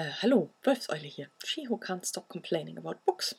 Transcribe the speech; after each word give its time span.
Äh, 0.00 0.12
hallo, 0.22 0.48
Wolfseule 0.62 1.06
hier. 1.06 1.28
She 1.44 1.68
who 1.68 1.76
can't 1.76 2.06
stop 2.06 2.26
complaining 2.26 2.78
about 2.78 2.94
books. 3.04 3.36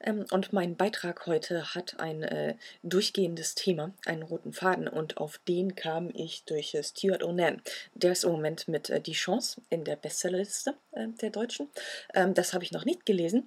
Ähm, 0.00 0.26
und 0.32 0.52
mein 0.52 0.74
Beitrag 0.74 1.24
heute 1.26 1.72
hat 1.72 2.00
ein 2.00 2.24
äh, 2.24 2.56
durchgehendes 2.82 3.54
Thema, 3.54 3.92
einen 4.04 4.24
roten 4.24 4.52
Faden, 4.52 4.88
und 4.88 5.18
auf 5.18 5.38
den 5.46 5.76
kam 5.76 6.10
ich 6.12 6.42
durch 6.46 6.74
äh, 6.74 6.82
Stuart 6.82 7.22
Onan. 7.22 7.62
Der 7.94 8.10
ist 8.10 8.24
im 8.24 8.32
Moment 8.32 8.66
mit 8.66 8.90
äh, 8.90 9.00
Die 9.00 9.12
Chance 9.12 9.62
in 9.70 9.84
der 9.84 9.94
Bestsellerliste 9.94 10.74
äh, 10.90 11.06
der 11.20 11.30
Deutschen. 11.30 11.68
Ähm, 12.12 12.34
das 12.34 12.54
habe 12.54 12.64
ich 12.64 12.72
noch 12.72 12.84
nicht 12.84 13.06
gelesen. 13.06 13.46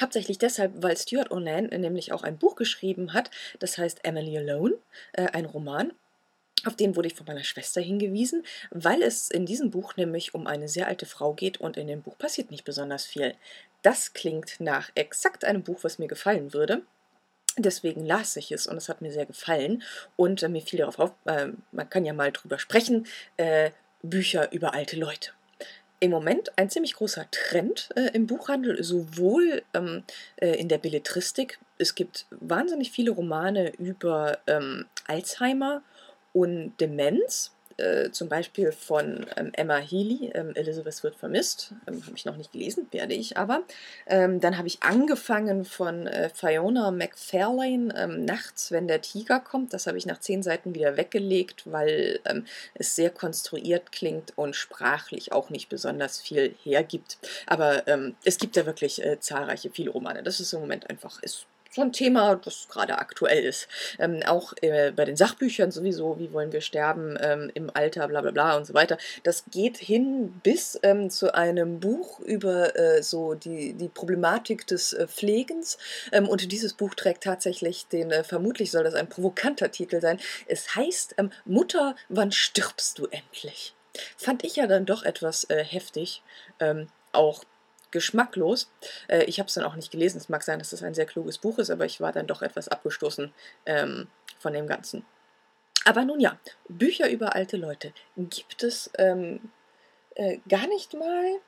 Hauptsächlich 0.00 0.38
deshalb, 0.38 0.82
weil 0.82 0.96
Stuart 0.96 1.30
Onan 1.30 1.66
nämlich 1.66 2.10
auch 2.10 2.24
ein 2.24 2.36
Buch 2.36 2.56
geschrieben 2.56 3.12
hat, 3.12 3.30
das 3.60 3.78
heißt 3.78 4.04
Emily 4.04 4.36
Alone, 4.36 4.76
äh, 5.12 5.26
ein 5.26 5.44
Roman. 5.44 5.92
Auf 6.64 6.74
den 6.74 6.96
wurde 6.96 7.08
ich 7.08 7.14
von 7.14 7.26
meiner 7.26 7.44
Schwester 7.44 7.80
hingewiesen, 7.80 8.44
weil 8.70 9.02
es 9.02 9.30
in 9.30 9.46
diesem 9.46 9.70
Buch 9.70 9.96
nämlich 9.96 10.34
um 10.34 10.46
eine 10.46 10.68
sehr 10.68 10.88
alte 10.88 11.06
Frau 11.06 11.32
geht 11.32 11.58
und 11.58 11.76
in 11.76 11.86
dem 11.86 12.02
Buch 12.02 12.18
passiert 12.18 12.50
nicht 12.50 12.64
besonders 12.64 13.04
viel. 13.04 13.34
Das 13.82 14.14
klingt 14.14 14.58
nach 14.58 14.90
exakt 14.94 15.44
einem 15.44 15.62
Buch, 15.62 15.80
was 15.82 15.98
mir 15.98 16.08
gefallen 16.08 16.52
würde. 16.52 16.82
Deswegen 17.58 18.04
las 18.04 18.36
ich 18.36 18.52
es 18.52 18.66
und 18.66 18.76
es 18.76 18.88
hat 18.88 19.00
mir 19.00 19.12
sehr 19.12 19.26
gefallen 19.26 19.82
und 20.16 20.42
äh, 20.42 20.48
mir 20.48 20.60
fiel 20.60 20.80
darauf 20.80 20.98
auf, 20.98 21.12
äh, 21.24 21.48
man 21.72 21.88
kann 21.88 22.04
ja 22.04 22.12
mal 22.12 22.32
drüber 22.32 22.58
sprechen, 22.58 23.06
äh, 23.36 23.70
Bücher 24.02 24.52
über 24.52 24.74
alte 24.74 24.96
Leute. 24.96 25.30
Im 25.98 26.10
Moment 26.10 26.58
ein 26.58 26.68
ziemlich 26.68 26.92
großer 26.94 27.26
Trend 27.30 27.88
äh, 27.96 28.10
im 28.12 28.26
Buchhandel, 28.26 28.82
sowohl 28.84 29.62
ähm, 29.72 30.04
äh, 30.36 30.48
in 30.56 30.68
der 30.68 30.76
Belletristik. 30.76 31.58
Es 31.78 31.94
gibt 31.94 32.26
wahnsinnig 32.30 32.90
viele 32.90 33.12
Romane 33.12 33.72
über 33.78 34.38
ähm, 34.46 34.84
Alzheimer 35.06 35.82
und 36.36 36.74
Demenz, 36.82 37.52
äh, 37.78 38.10
zum 38.10 38.28
Beispiel 38.28 38.72
von 38.72 39.24
ähm, 39.36 39.52
Emma 39.54 39.78
Healy, 39.78 40.32
ähm, 40.34 40.54
Elizabeth 40.54 41.02
wird 41.02 41.16
vermisst, 41.16 41.72
ähm, 41.88 42.04
habe 42.04 42.14
ich 42.14 42.26
noch 42.26 42.36
nicht 42.36 42.52
gelesen, 42.52 42.86
werde 42.90 43.14
ich 43.14 43.38
aber. 43.38 43.62
Ähm, 44.06 44.38
dann 44.38 44.58
habe 44.58 44.68
ich 44.68 44.82
angefangen 44.82 45.64
von 45.64 46.06
äh, 46.06 46.28
Fiona 46.28 46.90
McFarlane, 46.90 47.94
ähm, 47.96 48.26
Nachts, 48.26 48.70
wenn 48.70 48.86
der 48.86 49.00
Tiger 49.00 49.40
kommt. 49.40 49.72
Das 49.72 49.86
habe 49.86 49.96
ich 49.96 50.04
nach 50.04 50.20
zehn 50.20 50.42
Seiten 50.42 50.74
wieder 50.74 50.98
weggelegt, 50.98 51.62
weil 51.64 52.20
ähm, 52.26 52.44
es 52.74 52.96
sehr 52.96 53.08
konstruiert 53.08 53.92
klingt 53.92 54.36
und 54.36 54.54
sprachlich 54.56 55.32
auch 55.32 55.48
nicht 55.48 55.70
besonders 55.70 56.20
viel 56.20 56.54
hergibt. 56.62 57.16
Aber 57.46 57.84
es 58.24 58.36
gibt 58.36 58.56
ja 58.56 58.66
wirklich 58.66 59.02
äh, 59.02 59.18
zahlreiche, 59.20 59.70
viele 59.70 59.90
Romane. 59.90 60.22
Das 60.22 60.40
ist 60.40 60.52
im 60.52 60.60
Moment 60.60 60.90
einfach, 60.90 61.22
ist 61.22 61.46
so 61.76 61.82
ein 61.82 61.92
Thema, 61.92 62.36
das 62.36 62.68
gerade 62.68 62.98
aktuell 62.98 63.44
ist. 63.44 63.68
Ähm, 63.98 64.22
auch 64.26 64.54
äh, 64.62 64.92
bei 64.92 65.04
den 65.04 65.16
Sachbüchern 65.16 65.70
sowieso, 65.70 66.18
wie 66.18 66.32
wollen 66.32 66.50
wir 66.52 66.62
sterben 66.62 67.16
ähm, 67.20 67.50
im 67.54 67.70
Alter, 67.72 68.08
bla 68.08 68.22
bla 68.22 68.30
bla 68.30 68.56
und 68.56 68.66
so 68.66 68.74
weiter. 68.74 68.96
Das 69.22 69.44
geht 69.50 69.76
hin 69.76 70.40
bis 70.42 70.78
ähm, 70.82 71.10
zu 71.10 71.34
einem 71.34 71.78
Buch 71.78 72.20
über 72.20 72.74
äh, 72.76 73.02
so 73.02 73.34
die, 73.34 73.74
die 73.74 73.88
Problematik 73.88 74.66
des 74.66 74.94
äh, 74.94 75.06
Pflegens. 75.06 75.78
Ähm, 76.12 76.28
und 76.28 76.50
dieses 76.50 76.72
Buch 76.72 76.94
trägt 76.94 77.24
tatsächlich 77.24 77.86
den, 77.88 78.10
äh, 78.10 78.24
vermutlich 78.24 78.70
soll 78.70 78.84
das 78.84 78.94
ein 78.94 79.08
provokanter 79.08 79.70
Titel 79.70 80.00
sein. 80.00 80.18
Es 80.46 80.74
heißt 80.74 81.16
ähm, 81.18 81.30
Mutter, 81.44 81.94
wann 82.08 82.32
stirbst 82.32 82.98
du 82.98 83.06
endlich? 83.06 83.74
Fand 84.16 84.44
ich 84.44 84.56
ja 84.56 84.66
dann 84.66 84.86
doch 84.86 85.02
etwas 85.02 85.44
äh, 85.44 85.62
heftig. 85.62 86.22
Ähm, 86.58 86.88
auch 87.12 87.44
geschmacklos. 87.90 88.70
Äh, 89.08 89.24
ich 89.24 89.38
habe 89.38 89.48
es 89.48 89.54
dann 89.54 89.64
auch 89.64 89.76
nicht 89.76 89.90
gelesen. 89.90 90.18
Es 90.18 90.28
mag 90.28 90.42
sein, 90.42 90.58
dass 90.58 90.72
es 90.72 90.82
ein 90.82 90.94
sehr 90.94 91.06
kluges 91.06 91.38
Buch 91.38 91.58
ist, 91.58 91.70
aber 91.70 91.84
ich 91.84 92.00
war 92.00 92.12
dann 92.12 92.26
doch 92.26 92.42
etwas 92.42 92.68
abgestoßen 92.68 93.32
ähm, 93.66 94.08
von 94.38 94.52
dem 94.52 94.66
Ganzen. 94.66 95.04
Aber 95.84 96.04
nun 96.04 96.20
ja, 96.20 96.38
Bücher 96.68 97.08
über 97.08 97.34
alte 97.34 97.56
Leute 97.56 97.92
gibt 98.16 98.62
es 98.62 98.90
ähm, 98.98 99.52
äh, 100.16 100.38
gar 100.48 100.66
nicht 100.66 100.94
mal 100.94 101.40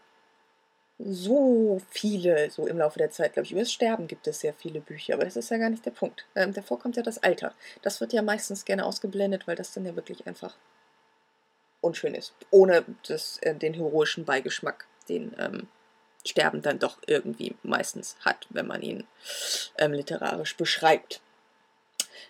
so 0.98 1.80
viele, 1.91 2.50
so 2.50 2.67
im 2.67 2.78
Laufe 2.78 2.98
der 2.98 3.11
Zeit, 3.11 3.33
glaube 3.34 3.47
ich. 3.47 3.52
Über 3.52 3.61
das 3.61 3.73
Sterben 3.73 4.08
gibt 4.08 4.27
es 4.27 4.41
sehr 4.41 4.55
viele 4.55 4.80
Bücher, 4.80 5.14
aber 5.14 5.25
das 5.25 5.36
ist 5.36 5.50
ja 5.50 5.58
gar 5.58 5.70
nicht 5.70 5.86
der 5.86 5.92
Punkt. 5.92 6.27
Ähm, 6.34 6.52
davor 6.52 6.78
kommt 6.78 6.97
ja 6.97 7.02
das 7.02 7.23
Alter. 7.23 7.55
Das 7.83 8.01
wird 8.01 8.12
ja 8.12 8.23
meistens 8.23 8.64
gerne 8.64 8.85
ausgeblendet, 8.85 9.46
weil 9.46 9.57
das 9.57 9.73
dann 9.73 9.86
ja 9.86 9.95
wirklich 9.95 10.27
einfach 10.27 10.57
unschön 11.80 12.14
ist. 12.14 12.35
Ohne 12.51 12.85
das, 13.07 13.39
äh, 13.42 13.55
den 13.55 13.74
heroischen 13.74 14.24
Beigeschmack, 14.24 14.86
den 15.08 15.35
ähm, 15.39 15.68
Sterben 16.28 16.62
dann 16.62 16.78
doch 16.78 16.98
irgendwie 17.06 17.55
meistens 17.62 18.16
hat, 18.24 18.46
wenn 18.50 18.66
man 18.66 18.83
ihn 18.83 19.05
ähm, 19.78 19.92
literarisch 19.92 20.56
beschreibt. 20.56 21.20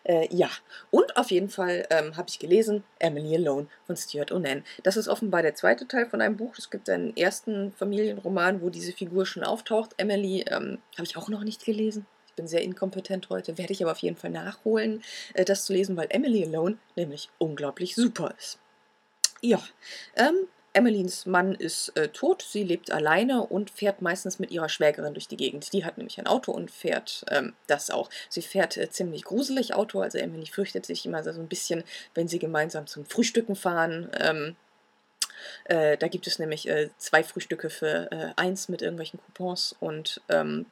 Äh, 0.05 0.29
ja, 0.35 0.49
und 0.91 1.17
auf 1.17 1.31
jeden 1.31 1.49
Fall 1.49 1.87
ähm, 1.91 2.17
habe 2.17 2.29
ich 2.29 2.39
gelesen 2.39 2.85
Emily 2.99 3.37
Alone 3.37 3.67
von 3.87 3.97
Stuart 3.97 4.33
Onan. 4.33 4.65
Das 4.83 4.97
ist 4.97 5.09
offenbar 5.09 5.43
der 5.43 5.55
zweite 5.55 5.87
Teil 5.87 6.07
von 6.07 6.21
einem 6.21 6.37
Buch. 6.37 6.55
Es 6.57 6.71
gibt 6.71 6.89
einen 6.89 7.17
ersten 7.17 7.73
Familienroman, 7.73 8.63
wo 8.63 8.71
diese 8.71 8.93
Figur 8.93 9.27
schon 9.27 9.45
auftaucht. 9.45 9.95
Emily 9.97 10.45
ähm, 10.49 10.79
habe 10.97 11.05
ich 11.05 11.17
auch 11.17 11.29
noch 11.29 11.43
nicht 11.43 11.65
gelesen. 11.65 12.07
Ich 12.29 12.35
bin 12.35 12.47
sehr 12.47 12.63
inkompetent 12.63 13.29
heute, 13.31 13.59
werde 13.59 13.73
ich 13.73 13.83
aber 13.83 13.93
auf 13.93 13.99
jeden 13.99 14.17
Fall 14.17 14.31
nachholen, 14.31 15.03
äh, 15.35 15.45
das 15.45 15.65
zu 15.65 15.73
lesen, 15.73 15.97
weil 15.97 16.07
Emily 16.11 16.45
Alone 16.45 16.79
nämlich 16.97 17.29
unglaublich 17.39 17.95
super 17.95 18.35
ist. 18.39 18.59
Ja, 19.41 19.63
ähm, 20.17 20.49
Emmelins 20.73 21.27
Mann 21.27 21.55
ist 21.55 21.97
äh, 21.97 22.09
tot, 22.09 22.43
sie 22.43 22.63
lebt 22.63 22.93
alleine 22.93 23.43
und 23.43 23.71
fährt 23.71 24.03
meistens 24.03 24.39
mit 24.39 24.51
ihrer 24.51 24.69
Schwägerin 24.69 25.15
durch 25.15 25.29
die 25.29 25.37
Gegend. 25.37 25.73
Die 25.73 25.85
hat 25.85 25.99
nämlich 25.99 26.19
ein 26.19 26.27
Auto 26.27 26.53
und 26.53 26.71
fährt 26.71 27.25
ähm, 27.31 27.55
das 27.67 27.91
auch. 27.91 28.11
Sie 28.29 28.43
fährt 28.43 28.77
äh, 28.77 28.91
ziemlich 28.91 29.25
gruselig 29.25 29.75
Auto, 29.75 30.01
also 30.01 30.19
Emily 30.19 30.47
fürchtet 30.47 30.87
sich 30.87 31.05
immer 31.07 31.23
so 31.23 31.31
ein 31.31 31.49
bisschen, 31.49 31.85
wenn 32.15 32.29
sie 32.29 32.39
gemeinsam 32.39 32.87
zum 32.87 33.05
Frühstücken 33.07 33.57
fahren. 33.57 34.11
Ähm, 34.21 34.57
äh, 35.65 35.97
da 35.97 36.09
gibt 36.09 36.27
es 36.27 36.39
nämlich 36.39 36.69
äh, 36.69 36.91
zwei 36.99 37.23
Frühstücke 37.23 37.71
für 37.71 38.11
äh, 38.13 38.33
eins 38.37 38.69
mit 38.69 38.83
irgendwelchen 38.83 39.21
Coupons 39.21 39.75
und 39.81 40.21
ähm, 40.29 40.67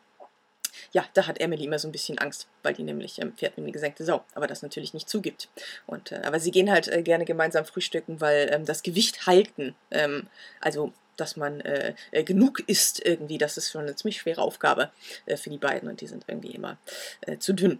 ja, 0.93 1.05
da 1.15 1.27
hat 1.27 1.41
Emily 1.41 1.65
immer 1.65 1.79
so 1.79 1.89
ein 1.89 1.93
bisschen 1.93 2.19
Angst, 2.19 2.49
weil 2.63 2.75
die 2.75 2.83
nämlich 2.83 3.21
ähm, 3.21 3.33
fährt 3.37 3.57
wie 3.57 3.63
eine 3.63 3.73
gesenkte 3.73 4.05
Sau, 4.05 4.25
aber 4.35 4.47
das 4.47 4.63
natürlich 4.63 4.95
nicht 4.95 5.09
zugibt. 5.09 5.49
Und, 5.87 6.13
äh, 6.13 6.21
aber 6.25 6.41
sie 6.41 6.51
gehen 6.51 6.71
halt 6.71 6.89
äh, 6.89 7.03
gerne 7.03 7.25
gemeinsam 7.25 7.65
frühstücken, 7.65 8.21
weil 8.21 8.49
ähm, 8.53 8.65
das 8.65 8.83
Gewicht 8.83 9.27
halten, 9.27 9.75
ähm, 9.91 10.29
also 10.61 10.93
dass 11.17 11.37
man 11.37 11.61
äh, 11.61 11.95
äh 12.11 12.25
genug 12.25 12.61
isst 12.67 13.05
irgendwie, 13.05 13.39
das 13.39 13.57
ist 13.57 13.71
schon 13.71 13.83
eine 13.83 13.97
ziemlich 13.97 14.19
schwere 14.19 14.43
Aufgabe 14.43 14.91
äh, 15.25 15.37
für 15.37 15.51
die 15.51 15.59
beiden 15.59 15.89
und 15.89 16.01
die 16.01 16.07
sind 16.07 16.25
irgendwie 16.29 16.55
immer 16.55 16.77
äh, 17.23 17.39
zu 17.39 17.55
dünn. 17.55 17.79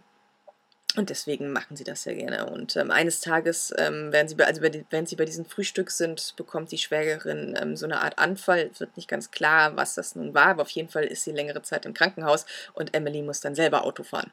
Und 0.97 1.11
deswegen 1.11 1.53
machen 1.53 1.77
sie 1.77 1.85
das 1.85 2.05
sehr 2.05 2.15
gerne. 2.15 2.47
Und 2.47 2.75
ähm, 2.77 2.91
eines 2.91 3.21
Tages, 3.21 3.73
ähm, 3.77 4.13
während, 4.13 4.31
sie 4.31 4.37
bei, 4.37 4.47
also 4.47 4.63
sie 4.63 5.17
bei 5.17 5.25
diesem 5.27 5.45
Frühstück 5.45 5.91
sind, 5.91 6.35
bekommt 6.37 6.73
die 6.73 6.79
Schwägerin 6.79 7.55
ähm, 7.61 7.77
so 7.77 7.85
eine 7.85 8.01
Art 8.01 8.19
Anfall. 8.19 8.71
Es 8.73 8.81
wird 8.81 8.97
nicht 8.97 9.09
ganz 9.09 9.31
klar, 9.31 9.77
was 9.77 9.95
das 9.95 10.17
nun 10.17 10.33
war, 10.33 10.47
aber 10.47 10.63
auf 10.63 10.71
jeden 10.71 10.89
Fall 10.89 11.05
ist 11.05 11.25
sie 11.25 11.33
längere 11.33 11.61
Zeit 11.61 11.85
im 11.85 11.93
Krankenhaus 11.93 12.47
und 12.73 12.95
Emily 12.95 13.21
muss 13.21 13.41
dann 13.41 13.55
selber 13.55 13.85
Auto 13.85 14.05
fahren. 14.05 14.33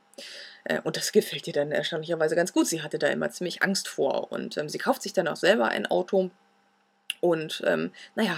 Äh, 0.64 0.80
und 0.84 0.96
das 0.96 1.12
gefällt 1.12 1.48
ihr 1.48 1.54
dann 1.54 1.72
erstaunlicherweise 1.72 2.36
ganz 2.36 2.54
gut. 2.54 2.68
Sie 2.68 2.82
hatte 2.82 2.98
da 2.98 3.08
immer 3.08 3.30
ziemlich 3.30 3.62
Angst 3.62 3.90
vor. 3.90 4.32
Und 4.32 4.58
ähm, 4.58 4.70
sie 4.70 4.78
kauft 4.78 5.02
sich 5.02 5.12
dann 5.12 5.28
auch 5.28 5.36
selber 5.36 5.68
ein 5.68 5.86
Auto. 5.86 6.32
Und 7.20 7.62
ähm, 7.68 7.92
naja, 8.16 8.38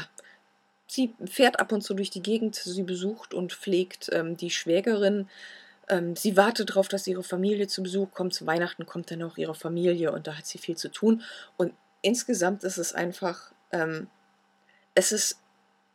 sie 0.88 1.14
fährt 1.26 1.60
ab 1.60 1.72
und 1.72 1.82
zu 1.82 1.94
durch 1.94 2.10
die 2.10 2.24
Gegend, 2.24 2.56
sie 2.56 2.84
besucht 2.84 3.36
und 3.36 3.54
pflegt 3.54 4.10
ähm, 4.14 4.36
die 4.36 4.50
Schwägerin 4.50 5.28
ähm, 5.88 6.16
sie 6.16 6.38
wartet 6.38 6.72
darauf, 6.72 6.88
dass 6.88 7.08
ihre 7.08 7.24
Familie 7.24 7.68
zu 7.68 7.84
Besuch 7.84 8.12
kommt. 8.12 8.34
Zu 8.34 8.46
Weihnachten 8.46 8.86
kommt 8.86 9.12
dann 9.12 9.24
auch 9.24 9.38
ihre 9.38 9.56
Familie 9.56 10.12
und 10.12 10.28
da 10.28 10.38
hat 10.38 10.46
sie 10.46 10.58
viel 10.58 10.78
zu 10.78 10.90
tun. 10.90 11.22
Und 11.58 11.74
insgesamt 12.02 12.64
ist 12.64 12.78
es 12.78 12.94
einfach, 12.94 13.52
ähm, 13.72 14.08
es, 14.94 15.12
ist, 15.12 15.40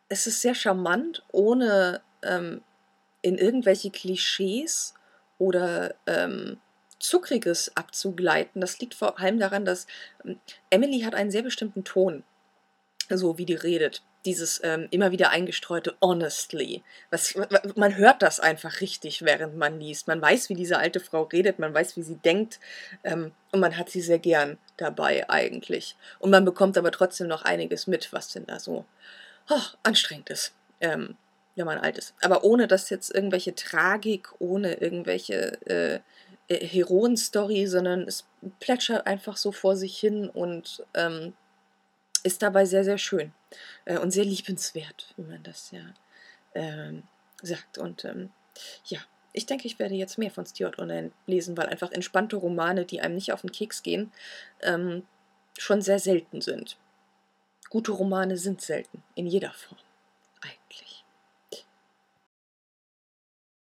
es 0.09 0.27
ist 0.27 0.41
sehr 0.41 0.55
charmant, 0.55 1.23
ohne 1.33 2.01
ähm, 2.23 2.63
in 3.23 3.39
irgendwelche 3.39 3.91
Klischees 3.91 4.95
oder 5.39 5.95
ähm, 6.07 6.59
Zuckriges 6.99 7.77
abzugleiten. 7.77 8.61
Das 8.61 8.79
liegt 8.79 8.95
vor 8.95 9.19
allem 9.19 9.39
daran, 9.39 9.65
dass 9.65 9.87
ähm, 10.25 10.39
Emily 10.71 11.01
hat 11.01 11.15
einen 11.15 11.31
sehr 11.31 11.43
bestimmten 11.43 11.85
Ton, 11.85 12.23
so 13.09 13.39
wie 13.39 13.47
die 13.47 13.55
redet 13.55 14.03
dieses 14.25 14.61
ähm, 14.63 14.89
immer 14.91 15.13
wieder 15.13 15.31
eingestreute 15.31 15.95
honestly. 16.03 16.83
Was, 17.11 17.35
man 17.77 17.97
hört 17.97 18.23
das 18.23 18.39
einfach 18.41 18.81
richtig, 18.81 19.23
während 19.23 19.57
man 19.57 19.81
liest. 19.81 20.09
Man 20.09 20.21
weiß, 20.21 20.49
wie 20.49 20.55
diese 20.55 20.79
alte 20.79 21.01
Frau 21.01 21.23
redet, 21.23 21.59
man 21.59 21.73
weiß, 21.73 21.97
wie 21.97 22.03
sie 22.03 22.17
denkt 22.17 22.61
ähm, 23.05 23.33
und 23.53 23.61
man 23.61 23.77
hat 23.77 23.89
sie 23.89 24.03
sehr 24.03 24.19
gern 24.19 24.59
dabei 24.77 25.29
eigentlich. 25.31 25.97
Und 26.19 26.31
man 26.31 26.45
bekommt 26.45 26.77
aber 26.77 26.91
trotzdem 26.91 27.29
noch 27.29 27.43
einiges 27.43 27.87
mit, 27.87 28.13
was 28.13 28.33
denn 28.33 28.47
da 28.47 28.61
so 28.61 28.85
oh, 29.49 29.63
anstrengend 29.83 30.29
ist, 30.31 30.53
ähm, 30.81 31.17
wenn 31.57 31.67
man 31.67 31.79
alt 31.79 31.97
ist. 31.97 32.15
Aber 32.21 32.45
ohne 32.45 32.67
dass 32.67 32.91
jetzt 32.91 33.15
irgendwelche 33.15 33.55
Tragik, 33.55 34.29
ohne 34.39 34.75
irgendwelche 34.75 35.59
äh, 35.67 36.01
äh, 36.49 36.67
Heroen-Story, 36.67 37.67
sondern 37.67 38.03
es 38.03 38.27
plätschert 38.61 39.07
einfach 39.07 39.39
so 39.39 39.51
vor 39.51 39.77
sich 39.77 39.99
hin 39.99 40.29
und 40.29 40.85
ähm, 40.95 41.33
ist 42.23 42.43
dabei 42.43 42.67
sehr, 42.67 42.85
sehr 42.85 42.99
schön 42.99 43.33
äh, 43.85 43.99
und 43.99 44.11
sehr 44.11 44.25
liebenswert, 44.25 45.13
wie 45.17 45.23
man 45.23 45.43
das 45.43 45.71
ja 45.71 45.83
ähm, 46.55 47.03
sagt. 47.43 47.79
Und 47.79 48.05
ähm, 48.05 48.31
ja, 48.87 49.01
ich 49.33 49.47
denke, 49.47 49.67
ich 49.67 49.79
werde 49.79 49.95
jetzt 49.95 50.19
mehr 50.19 50.31
von 50.31 50.47
Stuart 50.47 50.79
Online 50.79 51.13
lesen, 51.27 51.57
weil 51.57 51.67
einfach 51.67 51.93
entspannte 51.93 52.37
Romane, 52.37 52.85
die 52.85 53.01
einem 53.01 53.15
nicht 53.15 53.33
auf 53.33 53.43
den 53.43 53.53
Keks 53.53 53.83
gehen, 53.83 54.13
ähm, 54.63 55.07
schon 55.59 55.83
sehr 55.83 55.99
selten 55.99 56.41
sind. 56.41 56.77
Gute 57.69 57.93
Romane 57.93 58.37
sind 58.37 58.61
selten, 58.61 59.03
in 59.15 59.27
jeder 59.27 59.53
Form 59.53 59.79
eigentlich. 60.41 61.00